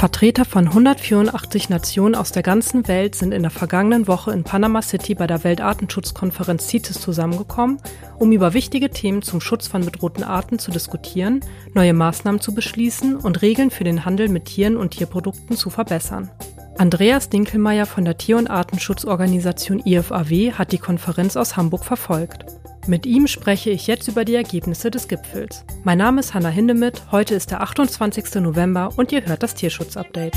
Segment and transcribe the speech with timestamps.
[0.00, 4.80] Vertreter von 184 Nationen aus der ganzen Welt sind in der vergangenen Woche in Panama
[4.80, 7.82] City bei der Weltartenschutzkonferenz CITES zusammengekommen,
[8.18, 11.40] um über wichtige Themen zum Schutz von bedrohten Arten zu diskutieren,
[11.74, 16.30] neue Maßnahmen zu beschließen und Regeln für den Handel mit Tieren und Tierprodukten zu verbessern.
[16.78, 22.46] Andreas Dinkelmeier von der Tier- und Artenschutzorganisation IFAW hat die Konferenz aus Hamburg verfolgt.
[22.86, 25.64] Mit ihm spreche ich jetzt über die Ergebnisse des Gipfels.
[25.84, 28.36] Mein Name ist Hanna Hindemith, heute ist der 28.
[28.36, 30.36] November und ihr hört das Tierschutzupdate.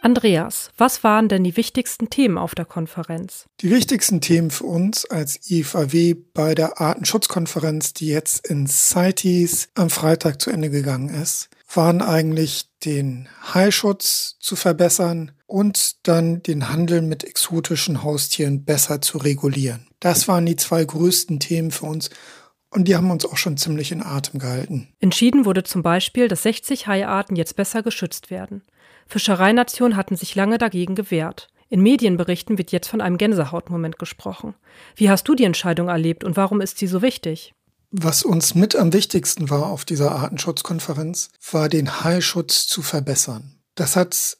[0.00, 3.46] Andreas, was waren denn die wichtigsten Themen auf der Konferenz?
[3.60, 9.90] Die wichtigsten Themen für uns als IFAW bei der Artenschutzkonferenz, die jetzt in CITES am
[9.90, 17.02] Freitag zu Ende gegangen ist, waren eigentlich den Haischutz zu verbessern und dann den Handel
[17.02, 19.88] mit exotischen Haustieren besser zu regulieren.
[19.98, 22.10] Das waren die zwei größten Themen für uns
[22.70, 24.88] und die haben uns auch schon ziemlich in Atem gehalten.
[25.00, 28.62] Entschieden wurde zum Beispiel, dass 60 Haiarten jetzt besser geschützt werden.
[29.06, 31.48] Fischereinationen hatten sich lange dagegen gewehrt.
[31.70, 34.54] In Medienberichten wird jetzt von einem Gänsehautmoment gesprochen.
[34.96, 37.54] Wie hast du die Entscheidung erlebt und warum ist sie so wichtig?
[37.90, 43.62] Was uns mit am wichtigsten war auf dieser Artenschutzkonferenz, war den Haischutz zu verbessern.
[43.74, 44.36] Das hat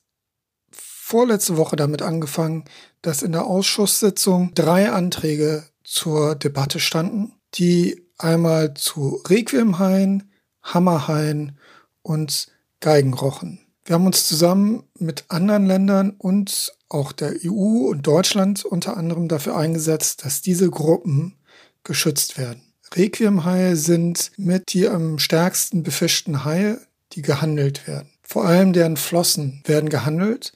[1.09, 2.65] vorletzte Woche damit angefangen,
[3.01, 10.31] dass in der Ausschusssitzung drei Anträge zur Debatte standen, die einmal zu Requiemhaien,
[10.63, 11.57] Hammerhaien
[12.03, 12.49] und
[12.81, 13.59] Geigenrochen.
[13.87, 19.29] Wir haben uns zusammen mit anderen Ländern und auch der EU und Deutschland unter anderem
[19.29, 21.39] dafür eingesetzt, dass diese Gruppen
[21.85, 22.61] geschützt werden.
[22.95, 26.79] Requiemhaie sind mit die am stärksten befischten Haie,
[27.13, 28.11] die gehandelt werden.
[28.23, 30.53] Vor allem deren Flossen werden gehandelt.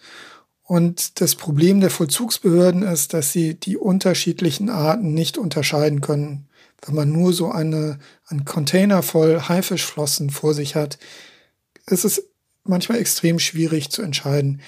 [0.72, 6.48] Und das Problem der Vollzugsbehörden ist, dass sie die unterschiedlichen Arten nicht unterscheiden können.
[6.80, 10.98] Wenn man nur so eine, einen Container voll Haifischflossen vor sich hat,
[11.84, 12.26] ist es
[12.64, 14.62] manchmal extrem schwierig zu entscheiden,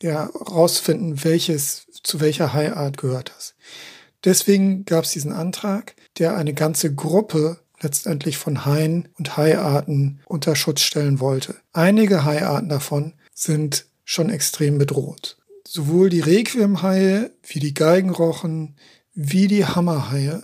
[0.00, 3.56] ja, rausfinden, welches, zu welcher Haiart gehört das.
[4.22, 10.54] Deswegen gab es diesen Antrag, der eine ganze Gruppe letztendlich von Haien und Haiarten unter
[10.54, 11.56] Schutz stellen wollte.
[11.72, 15.37] Einige Haiarten davon sind schon extrem bedroht.
[15.70, 18.76] Sowohl die Requiemhaie wie die Geigenrochen
[19.12, 20.42] wie die Hammerhaie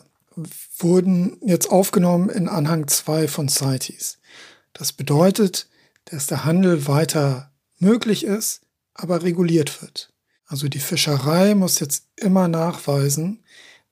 [0.76, 4.18] wurden jetzt aufgenommen in Anhang 2 von CITES.
[4.74, 5.66] Das bedeutet,
[6.04, 8.60] dass der Handel weiter möglich ist,
[8.92, 10.12] aber reguliert wird.
[10.44, 13.44] Also die Fischerei muss jetzt immer nachweisen,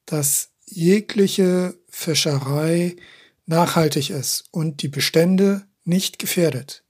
[0.05, 2.97] dass jegliche Fischerei
[3.47, 6.85] nachhaltig ist und die Bestände nicht gefährdet.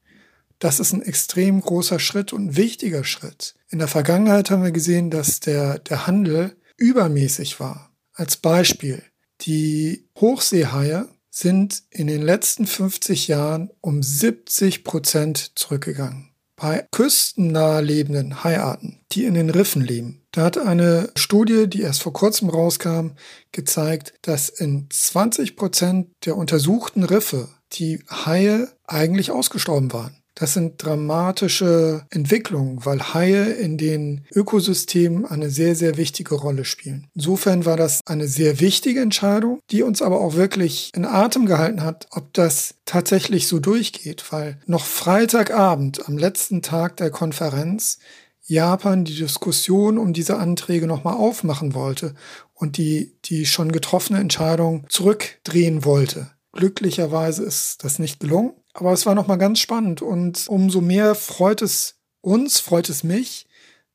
[0.59, 3.55] Das ist ein extrem großer Schritt und wichtiger Schritt.
[3.73, 7.91] In der Vergangenheit haben wir gesehen, dass der, der Handel übermäßig war.
[8.13, 9.03] Als Beispiel,
[9.41, 16.35] die Hochseehaie sind in den letzten 50 Jahren um 70 Prozent zurückgegangen.
[16.55, 22.03] Bei küstennah lebenden Haiarten, die in den Riffen leben, da hat eine Studie, die erst
[22.03, 23.13] vor kurzem rauskam,
[23.53, 30.22] gezeigt, dass in 20 Prozent der untersuchten Riffe die Haie eigentlich ausgestorben waren.
[30.35, 37.09] Das sind dramatische Entwicklungen, weil Haie in den Ökosystemen eine sehr, sehr wichtige Rolle spielen.
[37.15, 41.83] Insofern war das eine sehr wichtige Entscheidung, die uns aber auch wirklich in Atem gehalten
[41.83, 47.99] hat, ob das tatsächlich so durchgeht, weil noch Freitagabend am letzten Tag der Konferenz
[48.45, 52.15] Japan die Diskussion um diese Anträge nochmal aufmachen wollte
[52.55, 56.31] und die, die schon getroffene Entscheidung zurückdrehen wollte.
[56.53, 61.63] Glücklicherweise ist das nicht gelungen, aber es war nochmal ganz spannend und umso mehr freut
[61.63, 63.47] es uns, freut es mich,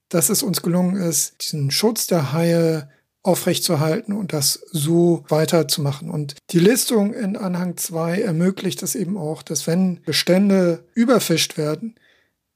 [0.10, 2.90] dass es uns gelungen ist, diesen Schutz der Haie
[3.24, 6.10] aufrechtzuerhalten und das so weiterzumachen.
[6.10, 11.96] Und die Listung in Anhang 2 ermöglicht es eben auch, dass wenn Bestände überfischt werden,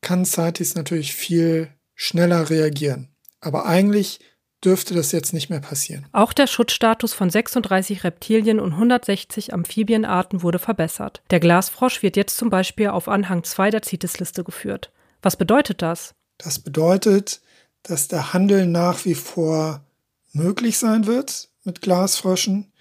[0.01, 3.09] kann CITES natürlich viel schneller reagieren.
[3.41, 4.19] Aber eigentlich
[4.63, 6.05] dürfte das jetzt nicht mehr passieren.
[6.11, 11.21] Auch der Schutzstatus von 36 Reptilien und 160 Amphibienarten wurde verbessert.
[11.31, 14.91] Der Glasfrosch wird jetzt zum Beispiel auf Anhang 2 der CITES-Liste geführt.
[15.21, 16.13] Was bedeutet das?
[16.37, 17.41] Das bedeutet,
[17.83, 19.83] dass der Handel nach wie vor
[20.33, 22.71] möglich sein wird mit Glasfröschen,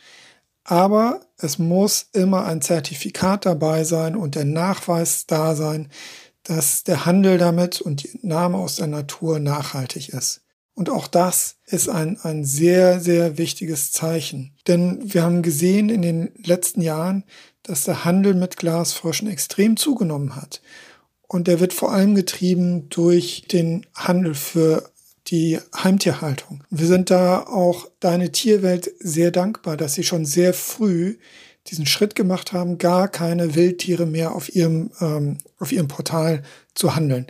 [0.65, 5.91] aber es muss immer ein Zertifikat dabei sein und der Nachweis da sein,
[6.43, 10.43] dass der Handel damit und die Entnahme aus der Natur nachhaltig ist.
[10.81, 14.55] Und auch das ist ein, ein sehr, sehr wichtiges Zeichen.
[14.67, 17.25] Denn wir haben gesehen in den letzten Jahren,
[17.63, 20.63] dass der Handel mit Glasfröschen extrem zugenommen hat.
[21.29, 24.91] Und der wird vor allem getrieben durch den Handel für
[25.27, 26.65] die Heimtierhaltung.
[26.71, 31.19] Wir sind da auch deine Tierwelt sehr dankbar, dass sie schon sehr früh
[31.67, 36.43] diesen Schritt gemacht haben, gar keine Wildtiere mehr auf ihrem, ähm, auf ihrem Portal
[36.75, 37.27] zu handeln.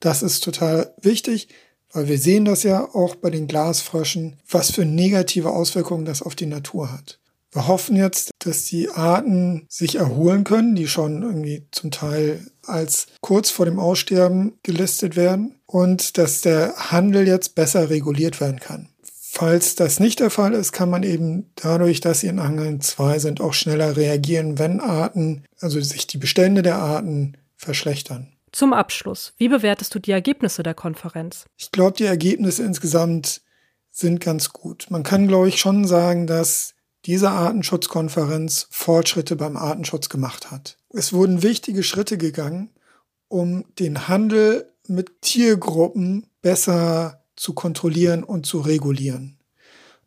[0.00, 1.48] Das ist total wichtig,
[1.94, 6.34] weil wir sehen das ja auch bei den Glasfröschen, was für negative Auswirkungen das auf
[6.34, 7.20] die Natur hat.
[7.52, 13.06] Wir hoffen jetzt, dass die Arten sich erholen können, die schon irgendwie zum Teil als
[13.20, 18.88] kurz vor dem Aussterben gelistet werden und dass der Handel jetzt besser reguliert werden kann.
[19.04, 23.20] Falls das nicht der Fall ist, kann man eben dadurch, dass sie in Angeln 2
[23.20, 28.33] sind, auch schneller reagieren, wenn Arten, also sich die Bestände der Arten verschlechtern.
[28.54, 31.46] Zum Abschluss, wie bewertest du die Ergebnisse der Konferenz?
[31.56, 33.42] Ich glaube, die Ergebnisse insgesamt
[33.90, 34.86] sind ganz gut.
[34.90, 36.74] Man kann, glaube ich, schon sagen, dass
[37.04, 40.76] diese Artenschutzkonferenz Fortschritte beim Artenschutz gemacht hat.
[40.90, 42.70] Es wurden wichtige Schritte gegangen,
[43.26, 49.36] um den Handel mit Tiergruppen besser zu kontrollieren und zu regulieren.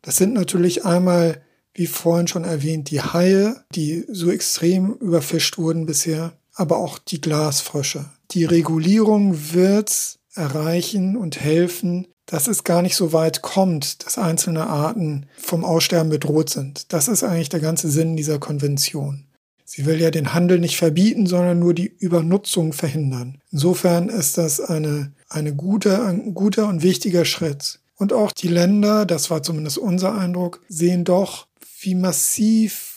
[0.00, 1.42] Das sind natürlich einmal,
[1.74, 7.20] wie vorhin schon erwähnt, die Haie, die so extrem überfischt wurden bisher, aber auch die
[7.20, 8.06] Glasfrösche.
[8.32, 14.66] Die Regulierung wird erreichen und helfen, dass es gar nicht so weit kommt, dass einzelne
[14.66, 16.92] Arten vom Aussterben bedroht sind.
[16.92, 19.24] Das ist eigentlich der ganze Sinn dieser Konvention.
[19.64, 23.40] Sie will ja den Handel nicht verbieten, sondern nur die Übernutzung verhindern.
[23.52, 27.78] Insofern ist das eine, eine gute, ein guter und wichtiger Schritt.
[27.96, 31.46] Und auch die Länder, das war zumindest unser Eindruck, sehen doch,
[31.80, 32.87] wie massiv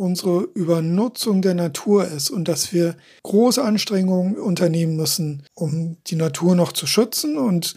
[0.00, 6.56] unsere Übernutzung der Natur ist und dass wir große Anstrengungen unternehmen müssen, um die Natur
[6.56, 7.74] noch zu schützen und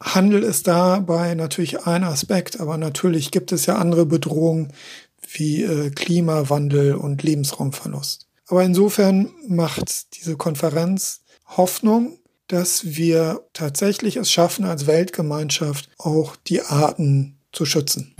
[0.00, 4.72] Handel ist dabei natürlich ein Aspekt, aber natürlich gibt es ja andere Bedrohungen
[5.32, 8.28] wie äh, Klimawandel und Lebensraumverlust.
[8.46, 11.22] Aber insofern macht diese Konferenz
[11.56, 12.18] Hoffnung,
[12.48, 18.14] dass wir tatsächlich es schaffen, als Weltgemeinschaft auch die Arten zu schützen.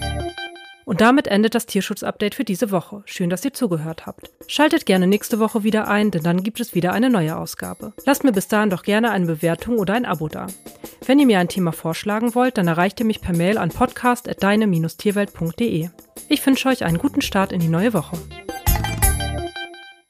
[0.85, 3.03] Und damit endet das Tierschutz-Update für diese Woche.
[3.07, 4.31] Schön, dass ihr zugehört habt.
[4.47, 7.93] Schaltet gerne nächste Woche wieder ein, denn dann gibt es wieder eine neue Ausgabe.
[8.05, 10.47] Lasst mir bis dahin doch gerne eine Bewertung oder ein Abo da.
[11.07, 15.89] Wenn ihr mir ein Thema vorschlagen wollt, dann erreicht ihr mich per Mail an podcast.deine-tierwelt.de.
[16.29, 18.19] Ich wünsche euch einen guten Start in die neue Woche.